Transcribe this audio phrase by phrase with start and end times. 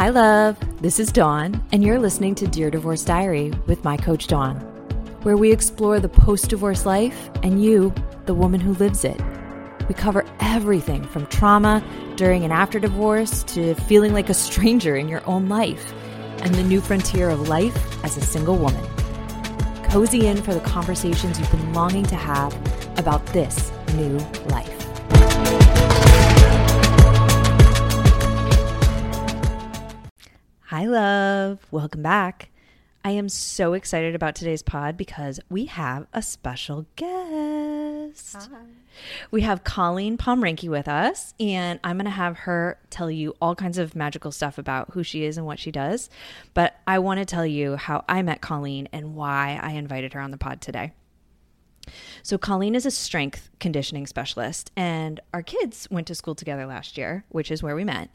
[0.00, 0.56] Hi, love.
[0.80, 4.56] This is Dawn, and you're listening to Dear Divorce Diary with my coach, Dawn,
[5.24, 7.92] where we explore the post divorce life and you,
[8.24, 9.20] the woman who lives it.
[9.88, 11.84] We cover everything from trauma
[12.16, 15.92] during and after divorce to feeling like a stranger in your own life
[16.38, 18.82] and the new frontier of life as a single woman.
[19.90, 22.54] Cozy in for the conversations you've been longing to have
[22.98, 24.16] about this new
[24.48, 24.79] life.
[30.70, 31.66] Hi, love.
[31.72, 32.48] Welcome back.
[33.04, 38.36] I am so excited about today's pod because we have a special guest.
[38.36, 38.60] Hi.
[39.32, 43.56] We have Colleen Pomranky with us, and I'm going to have her tell you all
[43.56, 46.08] kinds of magical stuff about who she is and what she does.
[46.54, 50.20] But I want to tell you how I met Colleen and why I invited her
[50.20, 50.92] on the pod today.
[52.22, 56.98] So, Colleen is a strength conditioning specialist, and our kids went to school together last
[56.98, 58.10] year, which is where we met.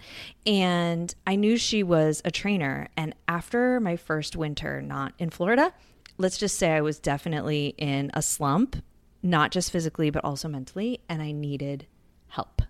[0.46, 2.88] And I knew she was a trainer.
[2.98, 5.73] And after my first winter, not in Florida,
[6.17, 8.78] let's just say I was definitely in a slump,
[9.22, 11.88] not just physically, but also mentally, and I needed
[12.28, 12.62] help.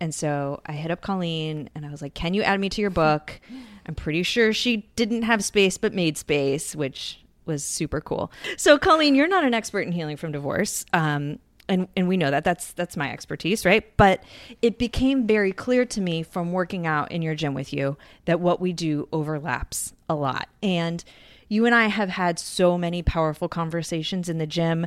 [0.00, 2.80] And so I hit up Colleen and I was like, Can you add me to
[2.80, 3.40] your book?
[3.86, 8.30] I'm pretty sure she didn't have space, but made space, which was super cool.
[8.56, 10.84] So, Colleen, you're not an expert in healing from divorce.
[10.92, 14.22] Um, and, and we know that that's that's my expertise right but
[14.62, 18.38] it became very clear to me from working out in your gym with you that
[18.38, 21.02] what we do overlaps a lot and
[21.48, 24.86] you and i have had so many powerful conversations in the gym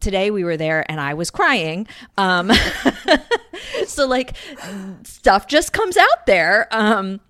[0.00, 1.86] today we were there and I was crying.
[2.16, 2.52] Um,
[3.86, 4.36] so like
[5.02, 6.68] stuff just comes out there.
[6.70, 7.20] Um,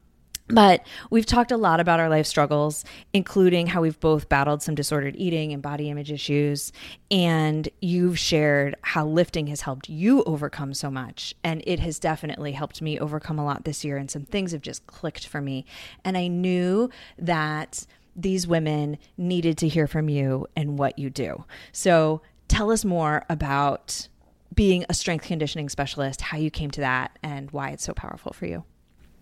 [0.48, 4.74] but we've talked a lot about our life struggles, including how we've both battled some
[4.74, 6.72] disordered eating and body image issues.
[7.10, 11.34] And you've shared how lifting has helped you overcome so much.
[11.44, 13.96] And it has definitely helped me overcome a lot this year.
[13.96, 15.66] And some things have just clicked for me.
[16.04, 21.44] And I knew that these women needed to hear from you and what you do.
[21.72, 24.08] So tell us more about
[24.54, 28.32] being a strength conditioning specialist, how you came to that, and why it's so powerful
[28.32, 28.64] for you.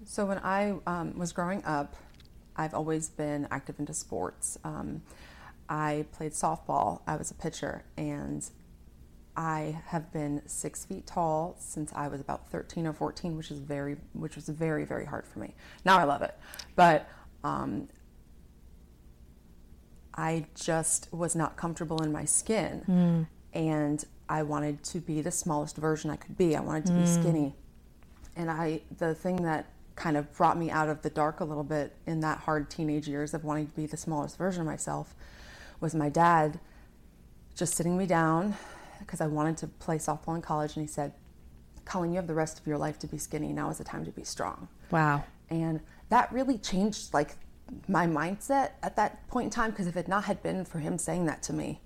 [0.06, 1.96] So when I um, was growing up,
[2.54, 4.56] I've always been active into sports.
[4.62, 5.02] Um,
[5.68, 7.02] I played softball.
[7.08, 8.48] I was a pitcher, and
[9.36, 13.58] I have been six feet tall since I was about 13 or 14, which is
[13.58, 15.54] very, which was very, very hard for me.
[15.84, 16.34] Now I love it,
[16.76, 17.08] but
[17.42, 17.88] um,
[20.14, 23.26] I just was not comfortable in my skin, mm.
[23.52, 26.54] and I wanted to be the smallest version I could be.
[26.54, 27.00] I wanted to mm.
[27.00, 27.56] be skinny,
[28.36, 31.64] and I the thing that kind of brought me out of the dark a little
[31.64, 35.14] bit in that hard teenage years of wanting to be the smallest version of myself
[35.80, 36.60] was my dad
[37.54, 38.54] just sitting me down
[39.00, 41.12] because I wanted to play softball in college and he said,
[41.84, 43.52] Colleen, you have the rest of your life to be skinny.
[43.52, 44.68] Now is the time to be strong.
[44.90, 45.24] Wow.
[45.48, 45.80] And
[46.10, 47.36] that really changed like
[47.88, 50.98] my mindset at that point in time because if it not had been for him
[50.98, 51.80] saying that to me,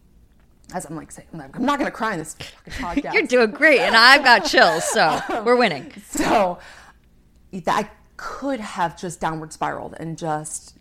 [0.73, 2.37] as I'm like saying, I'm not going to cry in this
[2.69, 3.13] podcast.
[3.13, 5.93] You're doing great, and I've got chills, so we're winning.
[6.07, 6.59] So
[7.53, 10.77] that could have just downward spiraled and just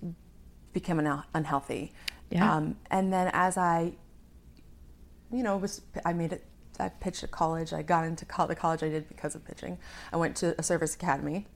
[0.74, 1.00] become
[1.34, 1.94] unhealthy.
[2.30, 2.54] Yeah.
[2.54, 3.94] Um, and then as I,
[5.32, 6.44] you know, was I made it.
[6.82, 7.72] I pitched at college.
[7.72, 9.78] I got into co- the college I did because of pitching.
[10.12, 11.48] I went to a service academy,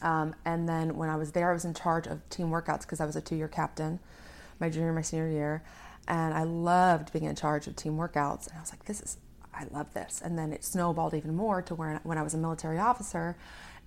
[0.00, 3.00] um, and then when I was there, I was in charge of team workouts because
[3.00, 4.00] I was a two-year captain,
[4.58, 5.62] my junior, my senior year,
[6.08, 8.48] and I loved being in charge of team workouts.
[8.48, 9.18] And I was like, this is,
[9.52, 10.22] I love this.
[10.24, 13.36] And then it snowballed even more to where when I was a military officer,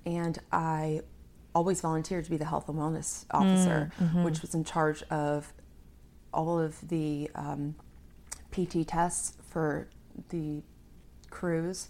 [0.05, 1.01] and I
[1.55, 4.23] always volunteered to be the health and wellness officer, mm, mm-hmm.
[4.23, 5.53] which was in charge of
[6.33, 7.75] all of the um,
[8.51, 9.87] PT tests for
[10.29, 10.61] the
[11.29, 11.89] crews.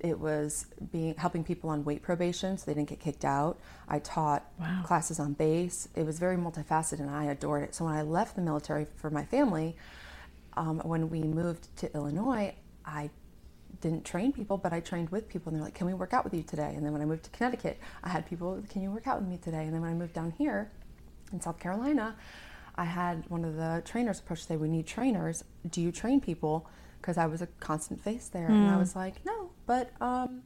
[0.00, 3.60] It was being helping people on weight probation so they didn't get kicked out.
[3.88, 4.82] I taught wow.
[4.84, 5.88] classes on base.
[5.94, 7.74] It was very multifaceted, and I adored it.
[7.74, 9.76] So when I left the military for my family,
[10.56, 12.54] um, when we moved to Illinois,
[12.84, 13.10] I
[13.80, 16.24] didn't train people, but I trained with people, and they're like, "Can we work out
[16.24, 18.90] with you today?" And then when I moved to Connecticut, I had people, "Can you
[18.90, 20.70] work out with me today?" And then when I moved down here
[21.32, 22.16] in South Carolina,
[22.76, 25.44] I had one of the trainers approach say, "We need trainers.
[25.68, 26.68] Do you train people?"
[27.00, 28.54] Because I was a constant face there, mm.
[28.54, 28.78] and I hmm.
[28.78, 30.42] was like, "No, but um,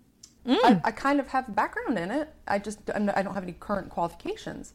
[0.46, 0.58] mm.
[0.64, 2.34] I, I, kind of have a background in it.
[2.48, 4.72] I just I don't have any current qualifications."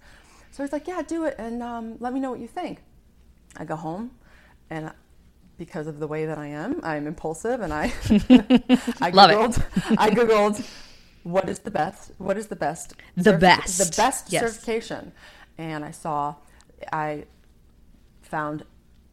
[0.52, 2.84] So he's like, "Yeah, do it, and um, let me know what you think."
[3.58, 4.12] I go home,
[4.70, 4.94] and
[5.58, 6.80] because of the way that I am.
[6.84, 7.84] I'm impulsive, and I
[9.02, 9.64] I googled.
[9.98, 10.66] I googled
[11.24, 14.42] what is the best what is the best the best the best yes.
[14.42, 15.14] certification,
[15.58, 16.36] and I saw
[16.92, 17.26] I
[18.22, 18.66] found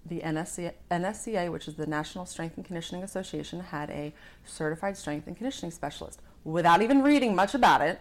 [0.04, 4.14] the NSCA, NSCA, which is the National Strength and Conditioning Association, had a
[4.44, 6.20] certified strength and conditioning specialist.
[6.42, 8.00] Without even reading much about it,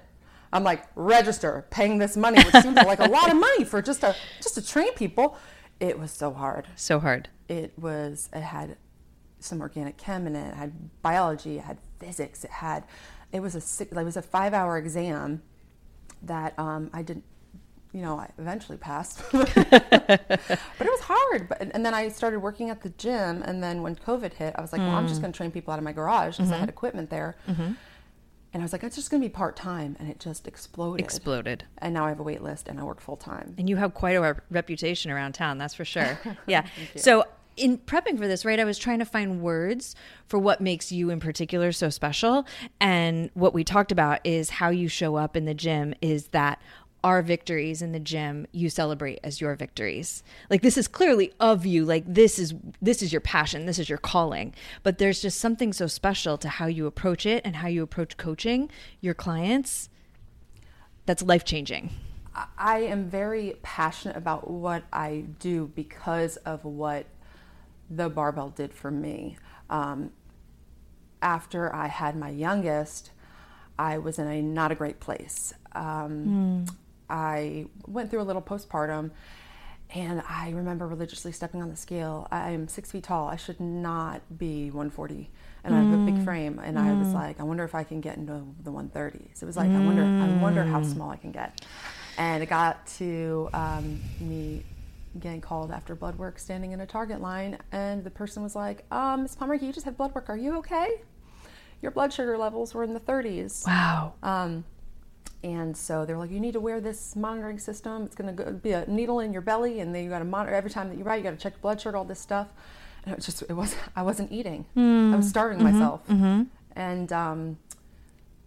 [0.52, 4.02] I'm like, register, paying this money, which seems like a lot of money for just
[4.02, 5.38] to just to train people.
[5.80, 6.68] It was so hard.
[6.76, 7.30] So hard.
[7.48, 8.30] It was.
[8.34, 8.78] It had
[9.40, 10.50] some organic chem in it.
[10.50, 11.58] It had biology.
[11.58, 12.44] It had physics.
[12.44, 12.84] It had.
[13.31, 15.42] It was a six, it was a five hour exam
[16.24, 17.24] that um, I didn't.
[17.92, 21.50] You know, I eventually passed, but it was hard.
[21.50, 24.62] But and then I started working at the gym, and then when COVID hit, I
[24.62, 24.88] was like, mm.
[24.88, 26.56] well, I'm just going to train people out of my garage because mm-hmm.
[26.56, 27.36] I had equipment there.
[27.48, 27.72] Mm-hmm.
[28.54, 29.96] And I was like, it's just going to be part time.
[30.00, 31.04] And it just exploded.
[31.04, 31.66] Exploded.
[31.78, 33.54] And now I have a wait list and I work full time.
[33.57, 36.19] And you have quite a reputation around town, that's for sure.
[36.48, 36.66] Yeah.
[36.96, 37.25] so,
[37.57, 39.96] in prepping for this, right, I was trying to find words
[40.28, 42.46] for what makes you in particular so special.
[42.80, 46.62] And what we talked about is how you show up in the gym is that
[47.04, 50.24] our victories in the gym you celebrate as your victories.
[50.50, 51.86] Like this is clearly of you.
[51.86, 53.66] Like this is this is your passion.
[53.66, 54.54] This is your calling.
[54.84, 58.18] But there's just something so special to how you approach it and how you approach
[58.18, 58.69] coaching
[59.01, 59.90] your clients
[61.06, 61.90] that's life changing
[62.57, 67.06] i am very passionate about what i do because of what
[67.90, 69.36] the barbell did for me.
[69.69, 70.12] Um,
[71.22, 73.12] after i had my youngest
[73.80, 75.54] I was in a not a great place.
[75.72, 76.75] Um, mm.
[77.10, 79.12] I went through a little postpartum
[79.94, 82.28] and I remember religiously stepping on the scale.
[82.32, 83.28] I am six feet tall.
[83.28, 85.30] I should not be 140.
[85.64, 85.78] And mm.
[85.78, 86.24] I have a big mm.
[86.24, 86.62] frame.
[86.64, 86.82] And mm.
[86.82, 87.14] I was mm.
[87.16, 89.42] like, I wonder if I can get into the 130s.
[89.42, 89.82] It was like, mm.
[89.82, 90.94] I wonder, I wonder how mm.
[90.94, 91.66] small I can get.
[92.20, 94.64] And it got to um, me
[95.20, 97.58] getting called after blood work, standing in a target line.
[97.72, 99.36] And the person was like, um, Ms.
[99.36, 100.30] Pomranky, you just had blood work.
[100.30, 101.02] Are you okay?
[101.82, 103.66] Your blood sugar levels were in the 30s.
[103.66, 104.14] Wow.
[104.22, 104.66] Um,
[105.44, 108.04] and so they're like, you need to wear this monitoring system.
[108.04, 110.54] It's going to be a needle in your belly, and then you got to monitor
[110.54, 111.18] every time that you write.
[111.18, 112.48] You got to check your blood sugar, all this stuff.
[113.06, 114.66] And it was just, it was, I wasn't eating.
[114.76, 115.14] Mm.
[115.14, 115.74] I was starving mm-hmm.
[115.74, 116.44] myself, mm-hmm.
[116.76, 117.58] and um,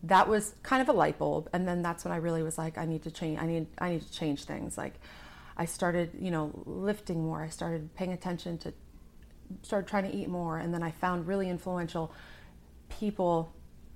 [0.03, 1.49] that was kind of a light bulb.
[1.55, 3.39] And then that's when I really was like, I need to change.
[3.41, 4.77] I need, I need to change things.
[4.77, 4.95] Like,
[5.57, 7.43] I started, you know, lifting more.
[7.43, 8.75] I started paying attention to,
[9.63, 12.13] started trying to eat more, and then I found really influential
[12.91, 13.51] people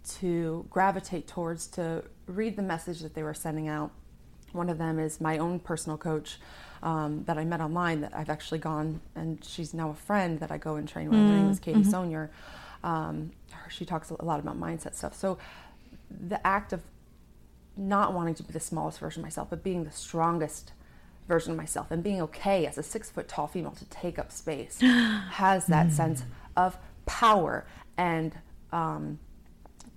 [0.09, 3.91] to gravitate towards to read the message that they were sending out.
[4.53, 6.39] One of them is my own personal coach
[6.83, 10.51] um, that I met online that I've actually gone, and she's now a friend that
[10.51, 11.19] I go and train with.
[11.19, 11.29] Mm-hmm.
[11.29, 11.91] Her name is Katie mm-hmm.
[11.91, 12.29] Sonier.
[12.85, 13.33] Um,
[13.69, 15.15] she talks a lot about mindset stuff.
[15.15, 15.39] So
[16.11, 16.83] the act of
[17.77, 20.73] not wanting to be the smallest version of myself, but being the strongest
[21.29, 24.31] version of myself and being okay as a six foot tall female to take up
[24.31, 25.93] space has that mm.
[25.93, 26.23] sense
[26.57, 27.67] of power
[27.97, 28.39] and
[28.73, 29.19] um,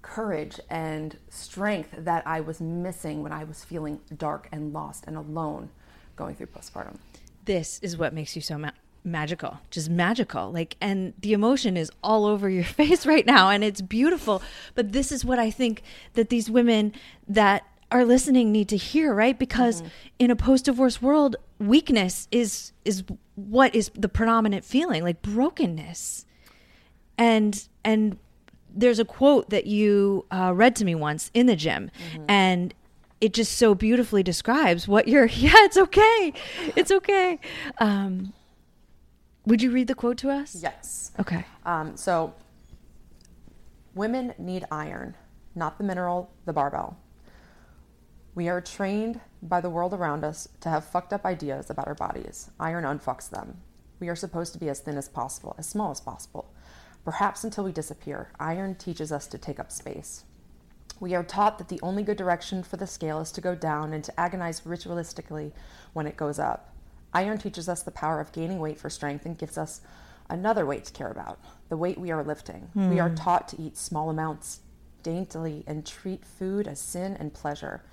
[0.02, 5.18] courage and strength that I was missing when I was feeling dark and lost and
[5.18, 5.70] alone
[6.16, 6.98] going through postpartum.
[7.46, 8.72] This is what makes you so ma-
[9.04, 10.52] magical, just magical.
[10.52, 14.42] Like, and the emotion is all over your face right now, and it's beautiful.
[14.76, 16.94] But this is what I think that these women
[17.28, 19.38] that are listening need to hear, right?
[19.38, 19.90] Because mm-hmm.
[20.20, 23.04] in a post-divorce world, weakness is is
[23.36, 26.26] what is the predominant feeling, like brokenness.
[27.18, 28.18] And and
[28.74, 32.26] there's a quote that you uh, read to me once in the gym, mm-hmm.
[32.28, 32.74] and
[33.22, 35.30] it just so beautifully describes what you're.
[35.40, 36.34] Yeah, it's okay.
[36.76, 37.40] It's okay.
[37.80, 38.34] Um,
[39.46, 40.56] would you read the quote to us?
[40.62, 41.12] Yes.
[41.20, 41.46] Okay.
[41.66, 42.34] Um, so,
[43.96, 45.16] women need iron,
[45.56, 46.98] not the mineral, the barbell.
[48.36, 51.96] We are trained by the world around us to have fucked up ideas about our
[51.96, 52.52] bodies.
[52.60, 53.58] Iron unfucks them.
[54.00, 56.54] We are supposed to be as thin as possible, as small as possible
[57.04, 58.32] perhaps until we disappear.
[58.40, 60.24] Iron teaches us to take up space.
[61.00, 63.94] We are taught that the only good direction for the scale is to go down
[63.94, 65.54] and to agonize ritualistically
[65.94, 66.74] when it goes up.
[67.14, 69.82] Iron teaches us the power of gaining weight for strength and gives us
[70.30, 71.40] another weight to care about
[71.70, 72.70] the weight we are lifting.
[72.76, 72.90] Mm.
[72.90, 73.16] We are hmm.
[73.16, 74.62] taught to eat small amounts
[75.02, 77.84] daintily and treat food as sin and pleasure.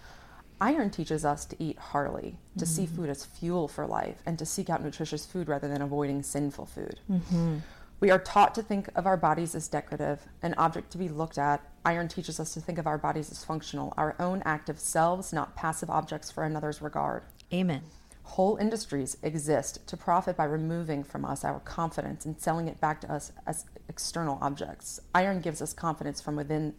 [0.61, 2.75] Iron teaches us to eat heartily, to mm-hmm.
[2.75, 6.23] see food as fuel for life, and to seek out nutritious food rather than avoiding
[6.23, 6.99] sinful food.
[7.11, 7.59] Mm-hmm.
[7.99, 11.39] We are taught to think of our bodies as decorative, an object to be looked
[11.39, 11.63] at.
[11.83, 15.57] Iron teaches us to think of our bodies as functional, our own active selves, not
[15.57, 17.23] passive objects for another's regard.
[17.55, 17.83] Amen.
[18.23, 23.01] Whole industries exist to profit by removing from us our confidence and selling it back
[23.01, 25.01] to us as external objects.
[25.15, 26.75] Iron gives us confidence from within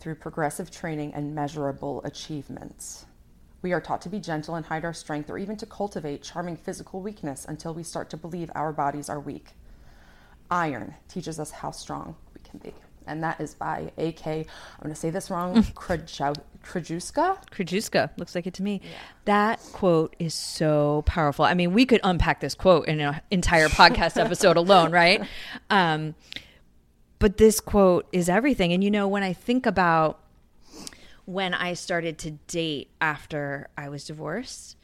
[0.00, 3.04] through progressive training and measurable achievements.
[3.60, 6.56] We are taught to be gentle and hide our strength, or even to cultivate charming
[6.56, 9.50] physical weakness until we start to believe our bodies are weak.
[10.50, 12.72] Iron teaches us how strong we can be.
[13.06, 14.40] And that is by A.K.
[14.40, 15.62] I'm going to say this wrong.
[15.74, 17.36] Krajewska?
[17.50, 18.10] Krajewska.
[18.16, 18.80] Looks like it to me.
[18.82, 18.90] Yeah.
[19.26, 21.44] That quote is so powerful.
[21.44, 25.22] I mean, we could unpack this quote in an entire podcast episode alone, right?
[25.68, 26.14] Um,
[27.18, 28.72] but this quote is everything.
[28.72, 30.20] And you know, when I think about
[31.26, 34.76] when I started to date after I was divorced,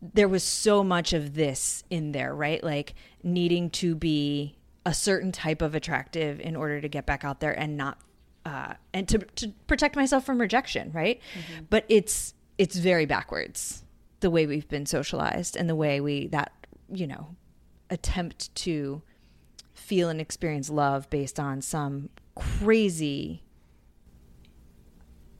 [0.00, 2.62] there was so much of this in there, right?
[2.62, 7.40] Like needing to be a certain type of attractive in order to get back out
[7.40, 7.98] there and not
[8.44, 11.20] uh, and to to protect myself from rejection, right?
[11.34, 11.64] Mm-hmm.
[11.70, 13.84] But it's it's very backwards
[14.20, 16.52] the way we've been socialized and the way we that
[16.92, 17.36] you know
[17.90, 19.02] attempt to
[19.74, 23.42] feel and experience love based on some crazy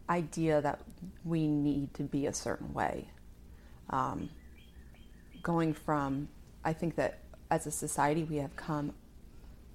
[0.08, 0.80] idea that
[1.24, 3.08] we need to be a certain way.
[3.90, 4.28] Um,
[5.42, 6.28] going from,
[6.64, 7.20] I think that
[7.50, 8.92] as a society, we have come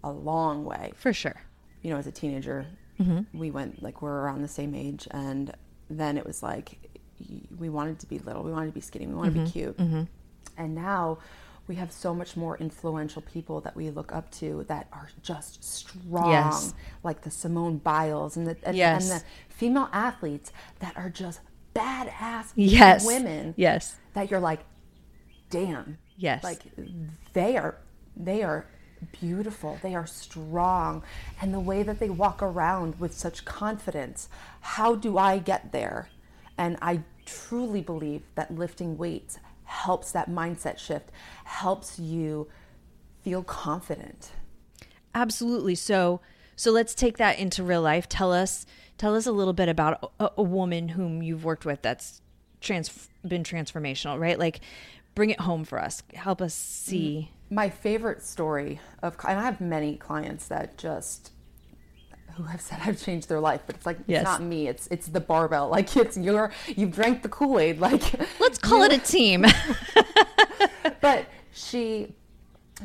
[0.03, 0.91] a long way.
[0.95, 1.35] For sure.
[1.81, 2.65] You know, as a teenager,
[2.99, 3.37] mm-hmm.
[3.37, 5.53] we went like we're around the same age, and
[5.89, 6.77] then it was like
[7.57, 9.45] we wanted to be little, we wanted to be skinny, we wanted mm-hmm.
[9.45, 10.03] to be cute, mm-hmm.
[10.57, 11.17] and now
[11.67, 15.63] we have so much more influential people that we look up to that are just
[15.63, 16.73] strong, yes.
[17.03, 19.09] like the Simone Biles and the and, yes.
[19.09, 21.41] and the female athletes that are just
[21.75, 23.05] badass yes.
[23.05, 23.53] women.
[23.57, 24.61] Yes, that you're like,
[25.49, 25.97] damn.
[26.19, 26.61] Yes, like
[27.33, 27.77] they are
[28.15, 28.65] they are
[29.19, 29.79] beautiful.
[29.81, 31.03] They are strong,
[31.41, 34.29] and the way that they walk around with such confidence.
[34.61, 36.09] How do I get there?
[36.57, 41.09] And I truly believe that lifting weights helps that mindset shift,
[41.43, 42.47] helps you
[43.21, 44.31] feel confident.
[45.13, 45.75] Absolutely.
[45.75, 46.21] So
[46.55, 48.09] so let's take that into real life.
[48.09, 48.65] Tell us
[48.97, 52.21] tell us a little bit about a, a woman whom you've worked with that's
[52.61, 54.39] trans been transformational, right?
[54.39, 54.61] Like
[55.13, 56.01] bring it home for us.
[56.13, 57.29] Help us see.
[57.31, 57.36] Mm.
[57.49, 61.31] My favorite story of and I have many clients that just
[62.37, 64.21] who have said I've changed their life, but it's like yes.
[64.21, 64.67] it's not me.
[64.67, 65.69] It's it's the barbell.
[65.77, 67.79] Like it's your you've drank the Kool Aid.
[67.79, 68.01] Like
[68.39, 69.45] let's call it a team.
[71.01, 72.15] but she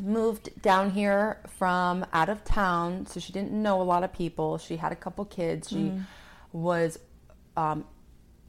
[0.02, 4.58] moved down here from out of town, so she didn't know a lot of people.
[4.58, 5.68] She had a couple kids.
[5.68, 6.04] She mm.
[6.52, 6.98] was
[7.56, 7.84] um,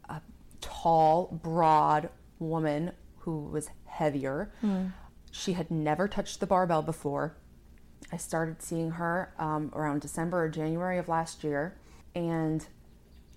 [0.10, 0.22] a
[0.62, 4.51] tall, broad woman who was heavier.
[4.63, 4.91] Mm.
[5.35, 7.35] She had never touched the barbell before.
[8.11, 11.75] I started seeing her um, around December or January of last year,
[12.13, 12.63] and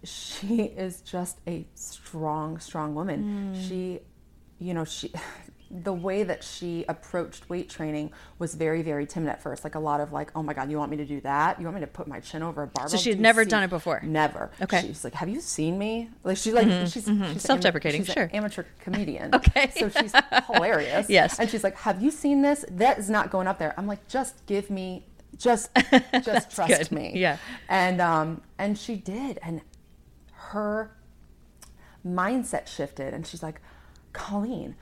[0.05, 3.55] she is just a strong, strong woman.
[3.55, 3.69] Mm.
[3.69, 4.01] She,
[4.59, 5.11] you know, she
[5.71, 9.65] the way that she approached weight training was very, very timid at first.
[9.65, 11.59] Like a lot of like, oh my God, you want me to do that?
[11.59, 12.91] You want me to put my chin over a barbell?
[12.91, 13.51] So she had never see?
[13.51, 14.01] done it before?
[14.05, 14.51] Never.
[14.63, 14.83] Okay.
[14.83, 16.11] She's like, have you seen me?
[16.23, 16.87] Like she's like, mm-hmm.
[16.87, 17.33] she's, mm-hmm.
[17.33, 18.31] she's self-deprecating, she's sure.
[18.33, 19.35] amateur comedian.
[19.35, 19.71] okay.
[19.77, 20.13] So she's
[20.47, 21.09] hilarious.
[21.09, 21.41] yes.
[21.41, 22.65] And she's like, have you seen this?
[22.71, 23.75] That is not going up there.
[23.77, 25.05] I'm like, just give me,
[25.37, 25.71] just,
[26.23, 26.93] just trust good.
[26.93, 27.13] me.
[27.15, 27.39] Yeah.
[27.69, 29.39] And, um, and she did.
[29.43, 29.63] And
[30.33, 30.93] her
[32.07, 33.61] mindset shifted and she's like,
[34.13, 34.77] Colleen,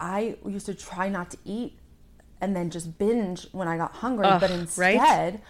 [0.00, 1.78] I used to try not to eat
[2.40, 5.40] and then just binge when I got hungry, Ugh, but instead right?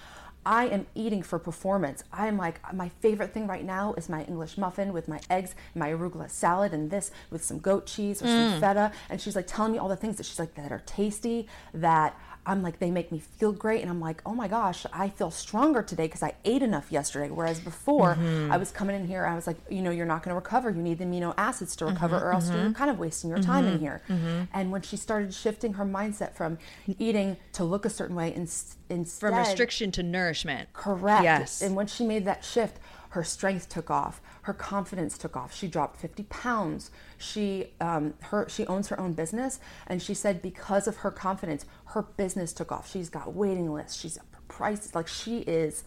[0.46, 2.04] I am eating for performance.
[2.12, 5.90] I'm like, my favorite thing right now is my English muffin with my eggs, my
[5.90, 8.52] arugula salad, and this with some goat cheese or mm.
[8.52, 8.92] some feta.
[9.10, 12.16] And she's like telling me all the things that she's like that are tasty, that
[12.46, 13.82] I'm like, they make me feel great.
[13.82, 17.30] And I'm like, oh my gosh, I feel stronger today because I ate enough yesterday.
[17.30, 18.52] Whereas before, mm-hmm.
[18.52, 20.70] I was coming in here, I was like, you know, you're not going to recover.
[20.70, 22.62] You need the amino acids to recover, mm-hmm, or else mm-hmm.
[22.62, 24.02] you're kind of wasting your time in mm-hmm, here.
[24.08, 24.44] Mm-hmm.
[24.52, 26.58] And when she started shifting her mindset from
[26.98, 28.48] eating to look a certain way, in,
[28.88, 29.30] instead.
[29.30, 30.72] From restriction to nourishment.
[30.72, 31.24] Correct.
[31.24, 31.62] Yes.
[31.62, 32.78] And when she made that shift,
[33.16, 38.46] her strength took off her confidence took off she dropped 50 pounds she um, her
[38.46, 42.70] she owns her own business and she said because of her confidence her business took
[42.70, 44.18] off she's got waiting lists she's
[44.48, 45.82] prices like she is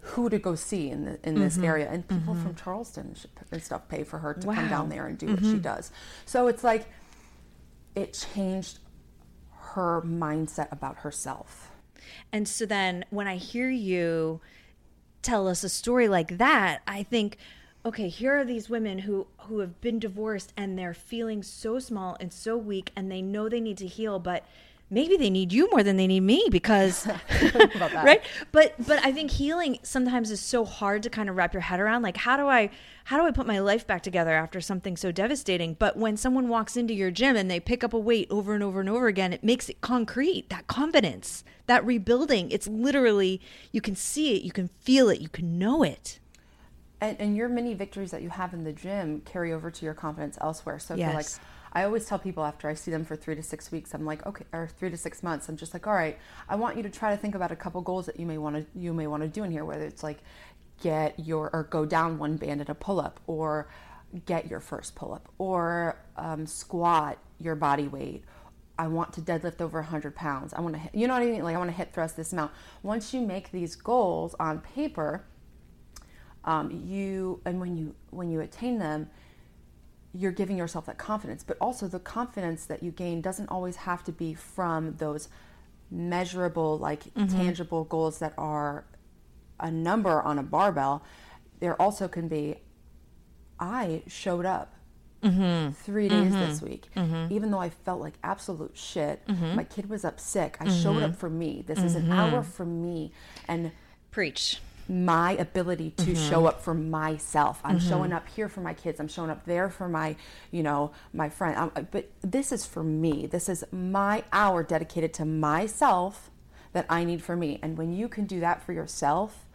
[0.00, 1.64] who to go see in the, in this mm-hmm.
[1.64, 2.44] area and people mm-hmm.
[2.44, 3.16] from charleston
[3.50, 4.54] and stuff pay for her to wow.
[4.54, 5.34] come down there and do mm-hmm.
[5.34, 5.62] what she mm-hmm.
[5.62, 5.90] does
[6.24, 6.86] so it's like
[7.96, 8.78] it changed
[9.72, 11.72] her mindset about herself
[12.32, 14.40] and so then when i hear you
[15.24, 17.38] tell us a story like that, I think,
[17.84, 22.16] okay, here are these women who who have been divorced and they're feeling so small
[22.20, 24.44] and so weak and they know they need to heal, but
[24.94, 27.06] maybe they need you more than they need me because
[27.92, 28.22] right?
[28.52, 31.80] But but i think healing sometimes is so hard to kind of wrap your head
[31.80, 32.70] around like how do i
[33.04, 35.74] how do i put my life back together after something so devastating?
[35.74, 38.62] But when someone walks into your gym and they pick up a weight over and
[38.62, 42.50] over and over again it makes it concrete that confidence that rebuilding.
[42.50, 43.40] It's literally
[43.72, 46.18] you can see it you can feel it you can know it.
[47.00, 49.92] And, and your many victories that you have in the gym carry over to your
[49.92, 50.78] confidence elsewhere.
[50.78, 51.06] So yes.
[51.06, 51.26] you're like
[51.74, 54.24] I always tell people after I see them for three to six weeks, I'm like,
[54.26, 56.90] okay, or three to six months, I'm just like, all right, I want you to
[56.90, 59.22] try to think about a couple goals that you may want to you may want
[59.22, 60.18] to do in here, whether it's like
[60.82, 63.68] get your or go down one band at a pull up, or
[64.26, 68.24] get your first pull up, or um, squat your body weight.
[68.78, 70.52] I want to deadlift over 100 pounds.
[70.52, 71.44] I want to, hit, you know what I mean?
[71.44, 72.50] Like I want to hip thrust this amount.
[72.82, 75.24] Once you make these goals on paper,
[76.44, 79.10] um, you and when you when you attain them
[80.14, 84.02] you're giving yourself that confidence but also the confidence that you gain doesn't always have
[84.04, 85.28] to be from those
[85.90, 87.26] measurable like mm-hmm.
[87.26, 88.84] tangible goals that are
[89.60, 91.02] a number on a barbell
[91.60, 92.56] there also can be
[93.58, 94.74] i showed up
[95.22, 95.72] mm-hmm.
[95.72, 96.40] three days mm-hmm.
[96.40, 97.32] this week mm-hmm.
[97.32, 99.56] even though i felt like absolute shit mm-hmm.
[99.56, 101.18] my kid was up sick i showed up mm-hmm.
[101.18, 103.12] for me this is an hour for me
[103.48, 103.72] and
[104.10, 106.30] preach my ability to mm-hmm.
[106.30, 107.60] show up for myself.
[107.64, 107.88] I'm mm-hmm.
[107.88, 109.00] showing up here for my kids.
[109.00, 110.16] I'm showing up there for my,
[110.50, 111.70] you know, my friend.
[111.74, 113.26] I'm, but this is for me.
[113.26, 116.30] This is my hour dedicated to myself
[116.72, 117.58] that I need for me.
[117.62, 119.46] And when you can do that for yourself,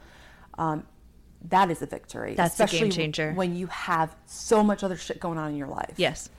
[0.57, 0.85] um,
[1.49, 2.33] that is a victory.
[2.35, 3.33] That's a game changer.
[3.33, 5.93] When you have so much other shit going on in your life.
[5.97, 6.29] Yes.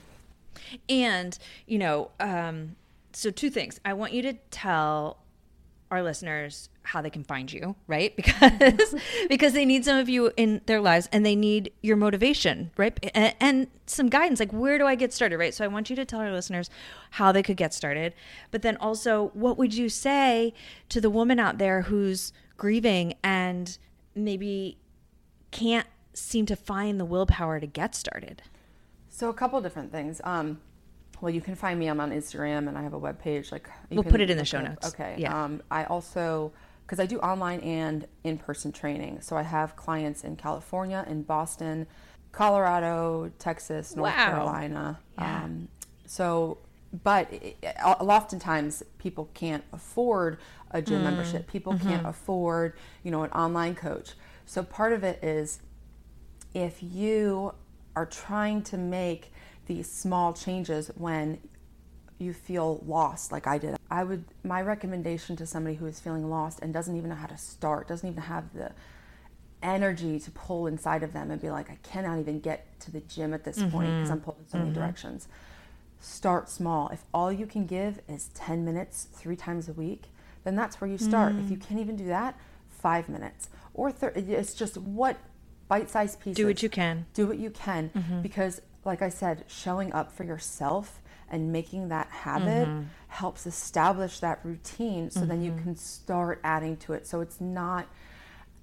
[0.89, 2.75] And, you know, um,
[3.13, 3.79] so two things.
[3.83, 5.17] I want you to tell
[5.91, 8.15] our listeners how they can find you, right?
[8.31, 8.95] Because
[9.29, 12.97] because they need some of you in their lives and they need your motivation, right?
[13.13, 15.53] And, and, some guidance like where do I get started, right?
[15.53, 16.69] So I want you to tell our listeners
[17.11, 18.13] how they could get started.
[18.49, 20.53] But then also what would you say
[20.87, 23.77] to the woman out there who's grieving and
[24.15, 24.77] maybe
[25.51, 28.43] can't seem to find the willpower to get started?
[29.09, 30.21] So a couple different things.
[30.23, 30.61] Um
[31.21, 31.87] well, you can find me.
[31.87, 33.51] I'm on Instagram, and I have a web page.
[33.51, 34.87] Like we'll put it in the show notes.
[34.87, 35.15] Okay.
[35.17, 35.43] Yeah.
[35.43, 36.51] Um, I also
[36.91, 39.21] because I do online and in person training.
[39.21, 41.87] So I have clients in California, in Boston,
[42.33, 44.25] Colorado, Texas, North wow.
[44.25, 44.99] Carolina.
[45.17, 45.43] Yeah.
[45.43, 45.69] Um,
[46.05, 46.57] so,
[47.01, 50.39] but it, oftentimes people can't afford
[50.71, 51.05] a gym mm.
[51.05, 51.47] membership.
[51.47, 51.87] People mm-hmm.
[51.87, 52.73] can't afford,
[53.03, 54.11] you know, an online coach.
[54.45, 55.59] So part of it is
[56.53, 57.53] if you
[57.95, 59.31] are trying to make
[59.71, 61.39] these small changes when
[62.19, 63.77] you feel lost like I did.
[63.89, 67.27] I would my recommendation to somebody who is feeling lost and doesn't even know how
[67.27, 68.73] to start, doesn't even have the
[69.63, 72.99] energy to pull inside of them and be like I cannot even get to the
[72.99, 73.71] gym at this mm-hmm.
[73.71, 74.79] point because I'm pulled in so many mm-hmm.
[74.79, 75.29] directions.
[76.01, 76.89] Start small.
[76.89, 80.03] If all you can give is 10 minutes 3 times a week,
[80.43, 81.33] then that's where you start.
[81.33, 81.45] Mm.
[81.45, 81.65] If you mm.
[81.65, 82.35] can't even do that,
[82.69, 85.17] 5 minutes or thir- it's just what
[85.67, 86.35] bite-sized pieces.
[86.35, 87.05] Do what you can.
[87.13, 88.21] Do what you can mm-hmm.
[88.21, 92.83] because like I said, showing up for yourself and making that habit mm-hmm.
[93.07, 95.29] helps establish that routine so mm-hmm.
[95.29, 95.63] then you mm-hmm.
[95.63, 97.87] can start adding to it so it's not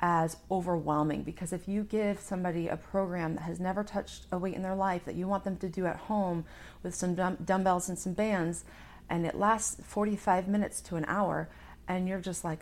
[0.01, 4.55] as overwhelming because if you give somebody a program that has never touched a weight
[4.55, 6.45] in their life that you want them to do at home
[6.83, 8.65] with some dumb- dumbbells and some bands
[9.11, 11.49] and it lasts 45 minutes to an hour
[11.89, 12.61] and you're just like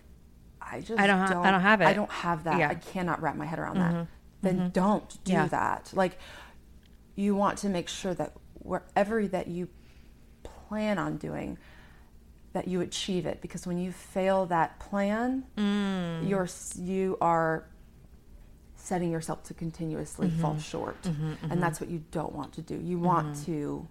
[0.60, 1.84] I just I don't, ha- don't I don't have it.
[1.84, 2.58] I don't have that.
[2.58, 2.68] Yeah.
[2.70, 3.96] I cannot wrap my head around mm-hmm.
[3.98, 4.06] that.
[4.42, 4.68] Then mm-hmm.
[4.70, 5.48] don't do yeah.
[5.48, 5.92] that.
[5.94, 6.18] Like
[7.16, 9.68] you want to make sure that wherever that you
[10.42, 11.58] plan on doing
[12.52, 16.28] that you achieve it because when you fail that plan mm.
[16.28, 16.48] you're
[16.78, 17.66] you are
[18.76, 20.40] setting yourself to continuously mm-hmm.
[20.40, 21.50] fall short mm-hmm, mm-hmm.
[21.50, 23.44] and that's what you don't want to do you want mm-hmm.
[23.44, 23.88] to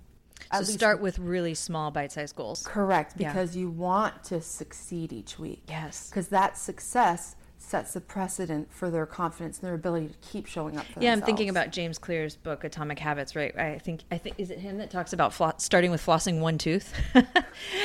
[0.54, 3.62] so start with really small bite-sized goals correct because yeah.
[3.62, 7.36] you want to succeed each week yes because that success
[7.66, 11.10] sets a precedent for their confidence and their ability to keep showing up for yeah
[11.12, 11.22] themselves.
[11.22, 13.58] i'm thinking about james clear's book atomic habits right?
[13.58, 16.58] I think i think is it him that talks about flo- starting with flossing one
[16.58, 16.94] tooth?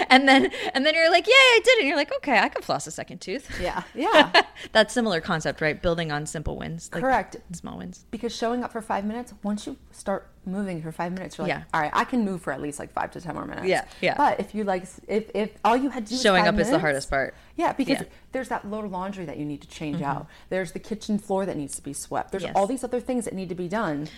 [0.09, 1.79] And then and then you're like yeah i did it.
[1.81, 3.61] And you're like okay i can floss a second tooth.
[3.61, 4.43] Yeah yeah.
[4.73, 5.81] That similar concept right?
[5.81, 7.37] Building on simple wins like correct.
[7.53, 8.05] small wins.
[8.11, 11.57] Because showing up for five minutes once you start moving for five minutes, you're like,
[11.57, 11.65] yeah.
[11.73, 13.67] all right, I can move for at least like five to ten more minutes.
[13.67, 14.15] Yeah, yeah.
[14.17, 16.73] But if you like, if if all you had to do showing up minutes, is
[16.73, 17.35] the hardest part.
[17.57, 18.07] Yeah, because yeah.
[18.33, 20.05] there's that load of laundry that you need to change mm-hmm.
[20.05, 20.27] out.
[20.49, 22.31] There's the kitchen floor that needs to be swept.
[22.31, 22.53] There's yes.
[22.55, 24.09] all these other things that need to be done.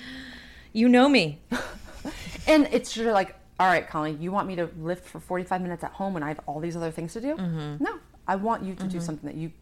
[0.72, 1.40] You know me.
[2.46, 5.84] and it's just like, all right, Colleen, you want me to lift for 45 minutes
[5.84, 7.36] at home when I have all these other things to do?
[7.36, 7.84] Mm-hmm.
[7.84, 8.88] No, I want you to mm-hmm.
[8.88, 9.52] do something that you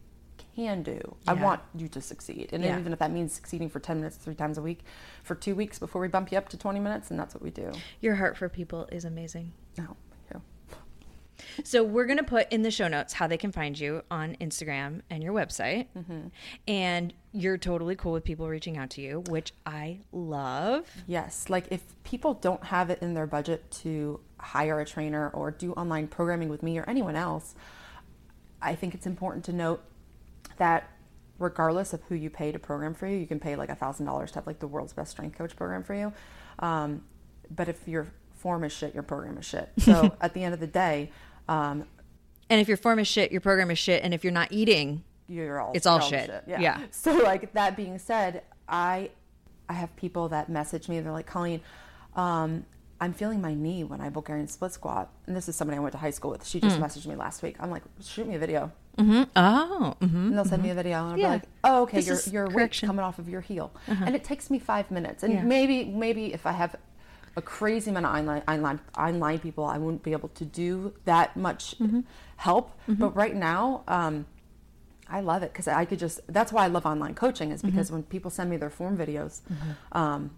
[0.55, 0.99] can do.
[1.23, 1.31] Yeah.
[1.31, 2.49] I want you to succeed.
[2.51, 2.79] And yeah.
[2.79, 4.81] even if that means succeeding for 10 minutes three times a week
[5.23, 7.49] for two weeks before we bump you up to 20 minutes, and that's what we
[7.49, 7.71] do.
[8.01, 9.53] Your heart for people is amazing.
[9.79, 9.95] Oh,
[10.31, 10.39] yeah.
[11.63, 14.35] So we're going to put in the show notes how they can find you on
[14.41, 15.87] Instagram and your website.
[15.97, 16.27] Mm-hmm.
[16.67, 20.87] And you're totally cool with people reaching out to you, which I love.
[21.07, 21.49] Yes.
[21.49, 25.73] Like if people don't have it in their budget to hire a trainer or do
[25.73, 27.55] online programming with me or anyone else,
[28.61, 29.83] I think it's important to note
[30.57, 30.89] that
[31.41, 34.05] regardless of who you pay to program for you, you can pay like a thousand
[34.05, 36.13] dollars to have like the world's best strength coach program for you.
[36.59, 37.03] Um,
[37.53, 39.69] but if your form is shit, your program is shit.
[39.79, 41.11] So at the end of the day,
[41.47, 41.85] um,
[42.49, 45.03] and if your form is shit, your program is shit, and if you're not eating,
[45.27, 46.27] you're all it's all, all shit.
[46.27, 46.43] shit.
[46.47, 46.59] Yeah.
[46.59, 46.81] yeah.
[46.91, 49.11] So like that being said, I
[49.69, 50.99] I have people that message me.
[50.99, 51.61] They're like, Colleen,
[52.15, 52.65] um,
[52.99, 55.11] I'm feeling my knee when I Bulgarian split squat.
[55.27, 56.45] And this is somebody I went to high school with.
[56.45, 56.83] She just mm.
[56.83, 57.55] messaged me last week.
[57.59, 59.23] I'm like, shoot me a video Mm-hmm.
[59.35, 60.15] Oh, mm-hmm.
[60.27, 61.27] and they'll send me a video, and I'll Yeah.
[61.27, 62.87] be like, "Oh, okay, This your your correction.
[62.87, 65.23] coming off of your heel," and it takes me five minutes.
[65.23, 65.43] And Yeah.
[65.43, 66.75] maybe maybe if I have
[67.37, 71.37] a crazy amount of online online online people, I wouldn't be able to do that
[71.37, 72.01] much Mm-hmm.
[72.37, 72.77] help.
[72.87, 73.83] But right now.
[73.87, 74.25] Um,
[75.13, 76.21] I love it because I could just.
[76.27, 79.41] That's why I love online coaching is because when people send me their form videos,
[79.91, 80.31] um,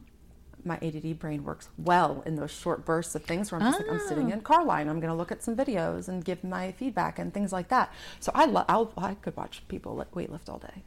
[0.66, 3.92] my ADD brain works well in those short bursts of things where I'm just like
[3.92, 6.72] I'm sitting in car line, I'm going to look at some videos and give my
[6.74, 7.94] feedback and things like that.
[8.20, 8.66] So I love.
[8.70, 10.84] I'll, I could watch people like weightlift all day.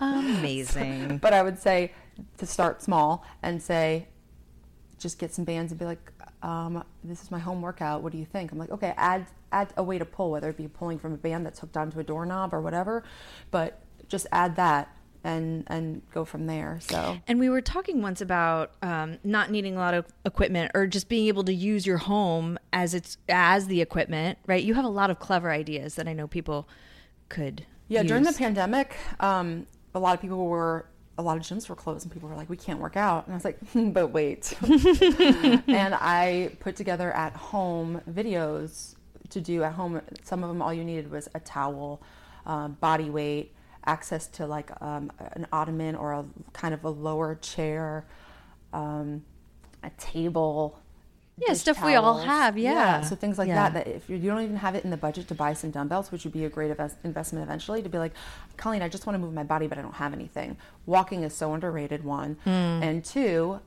[0.00, 1.18] amazing.
[1.22, 1.92] but I would say
[2.38, 4.08] to start small and say,
[4.98, 8.02] just get some bands and be like, um, this is my home workout.
[8.02, 8.52] What do you think?
[8.52, 11.16] I'm like, okay, add add a way to pull, whether it be pulling from a
[11.16, 13.02] band that's hooked onto a doorknob or whatever,
[13.50, 16.78] but just add that and and go from there.
[16.80, 20.86] So And we were talking once about um, not needing a lot of equipment or
[20.86, 24.62] just being able to use your home as it's as the equipment, right?
[24.62, 26.68] You have a lot of clever ideas that I know people
[27.28, 27.66] could.
[27.88, 30.84] Yeah, during the pandemic, um, a lot of people were,
[31.16, 33.34] a lot of gyms were closed, and people were like, "We can't work out." And
[33.34, 33.58] I was like,
[33.94, 38.94] "But wait." and I put together at home videos
[39.30, 40.00] to do at home.
[40.22, 42.02] Some of them, all you needed was a towel,
[42.44, 43.54] um, body weight,
[43.88, 48.06] access to like um, an ottoman or a kind of a lower chair,
[48.72, 49.24] um,
[49.82, 50.78] a table.
[51.46, 53.00] Yeah, stuff we all have, yeah.
[53.02, 53.70] So things like Yeah.
[53.70, 53.74] that.
[53.74, 56.24] That if you don't even have it in the budget to buy some dumbbells, which
[56.24, 58.12] would be a great invest- investment eventually, to be like,
[58.56, 60.56] Colleen, I just want to move my body, but I don't have anything.
[60.84, 62.04] Walking is so underrated.
[62.04, 62.50] One Hmm.
[62.82, 63.60] and two,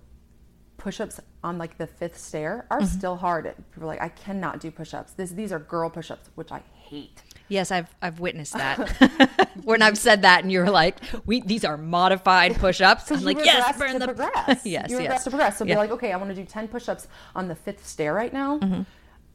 [0.78, 2.98] push-ups on like the fifth stair are Mm-hmm.
[2.98, 3.46] still hard.
[3.72, 5.14] People are like, I cannot do push-ups.
[5.14, 7.22] This, these are girl push-ups, which I hate.
[7.52, 8.80] Yes, I've I've witnessed that.
[9.64, 13.78] when I've said that, and you're like, "We these are modified push-ups." I'm like, "Yes,
[13.78, 14.66] burn the progress.
[14.66, 15.58] yes, you regress yes." to progress.
[15.58, 15.76] So Yeah.
[15.76, 18.60] be like, okay, I want to do ten push-ups on the fifth stair right now,
[18.60, 18.82] Mm-hmm.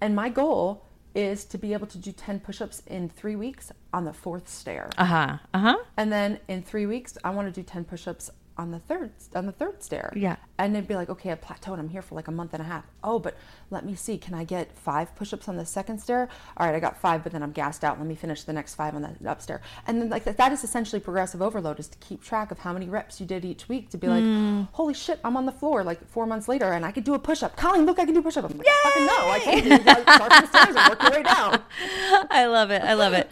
[0.00, 0.82] and my goal
[1.14, 4.88] is to be able to do ten push-ups in three weeks on the fourth stair.
[4.98, 5.38] Uh huh.
[5.54, 5.76] Uh huh.
[5.98, 9.44] And then in three weeks, I want to do ten push-ups on the third on
[9.46, 10.12] the third stair.
[10.16, 10.36] Yeah.
[10.58, 11.78] And it'd be like, okay, I plateaued.
[11.78, 12.84] I'm here for like a month and a half.
[13.04, 13.36] Oh, but
[13.70, 14.16] let me see.
[14.16, 16.28] Can I get five push-ups on the second stair?
[16.56, 17.98] All right, I got five, but then I'm gassed out.
[17.98, 19.60] Let me finish the next five on the upstairs.
[19.86, 22.72] And then like that, that is essentially progressive overload is to keep track of how
[22.72, 24.68] many reps you did each week to be like, Mm.
[24.72, 27.18] holy shit, I'm on the floor like four months later and I could do a
[27.18, 27.56] push-up.
[27.56, 28.50] Colleen, look, I can do a push-up.
[28.50, 29.64] I'm like, fucking no, I can't.
[29.66, 31.62] You gotta start from the stairs and work your way down.
[32.30, 32.82] I love it.
[32.82, 33.30] I love it.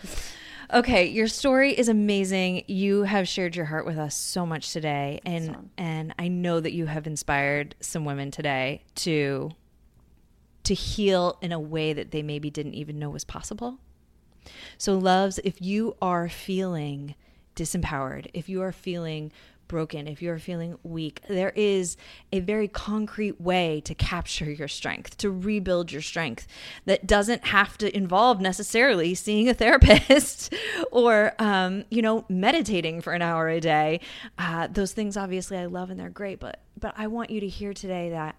[0.74, 2.64] Okay, your story is amazing.
[2.66, 5.70] You have shared your heart with us so much today, and Awesome.
[5.78, 9.52] and I know that you have inspired some women today to
[10.64, 13.78] to heal in a way that they maybe didn't even know was possible.
[14.76, 17.14] So, loves, if you are feeling
[17.54, 19.30] disempowered, if you are feeling
[19.68, 21.96] broken, if you're feeling weak, there is
[22.32, 26.46] a very concrete way to capture your strength, to rebuild your strength
[26.84, 30.52] that doesn't have to involve necessarily seeing a therapist
[30.90, 34.00] or, um, you know, meditating for an hour a day.
[34.38, 37.48] Uh, those things, obviously, I love and they're great, but but I want you to
[37.48, 38.36] hear today that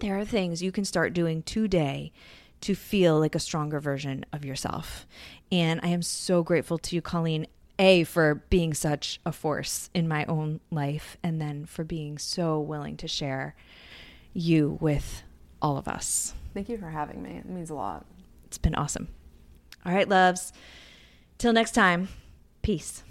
[0.00, 2.12] there are things you can start doing today
[2.60, 5.06] to feel like a stronger version of yourself.
[5.52, 7.46] And I am so grateful to you, Colleen,
[7.78, 12.58] A, for being such a force in my own life, and then for being so
[12.60, 13.54] willing to share
[14.32, 15.22] you with
[15.62, 16.34] all of us.
[16.54, 17.36] Thank you for having me.
[17.36, 18.04] It means a lot.
[18.46, 19.08] It's been awesome.
[19.86, 20.52] All right, loves.
[21.38, 22.08] Till next time,
[22.62, 23.04] peace.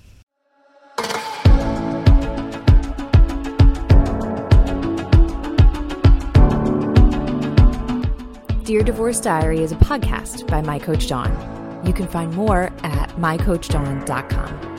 [8.64, 11.57] Dear Divorce Diary is a podcast by My Coach Dawn.
[11.84, 14.77] You can find more at mycoachdawn.com.